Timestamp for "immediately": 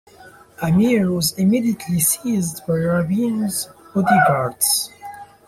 1.33-1.99